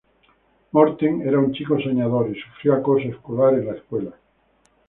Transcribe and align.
Morten 0.71 1.21
era 1.27 1.37
un 1.37 1.51
chico 1.53 1.79
soñador 1.79 2.31
y 2.35 2.39
sufrió 2.41 2.73
acoso 2.73 3.07
escolar 3.07 3.53
en 3.53 3.67
la 3.67 3.73
escuela. 3.73 4.11